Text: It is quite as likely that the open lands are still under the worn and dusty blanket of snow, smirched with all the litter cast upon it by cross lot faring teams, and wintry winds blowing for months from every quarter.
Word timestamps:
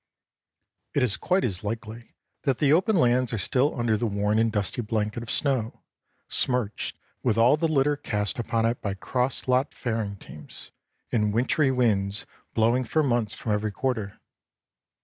It 0.95 1.03
is 1.03 1.15
quite 1.15 1.43
as 1.43 1.63
likely 1.63 2.15
that 2.41 2.57
the 2.57 2.73
open 2.73 2.95
lands 2.95 3.31
are 3.33 3.37
still 3.37 3.79
under 3.79 3.97
the 3.97 4.07
worn 4.07 4.39
and 4.39 4.51
dusty 4.51 4.81
blanket 4.81 5.21
of 5.21 5.29
snow, 5.29 5.83
smirched 6.27 6.97
with 7.21 7.37
all 7.37 7.55
the 7.55 7.67
litter 7.67 7.97
cast 7.97 8.39
upon 8.39 8.65
it 8.65 8.81
by 8.81 8.95
cross 8.95 9.47
lot 9.47 9.75
faring 9.75 10.17
teams, 10.17 10.71
and 11.11 11.35
wintry 11.35 11.69
winds 11.69 12.25
blowing 12.55 12.83
for 12.83 13.03
months 13.03 13.35
from 13.35 13.51
every 13.51 13.71
quarter. 13.71 14.19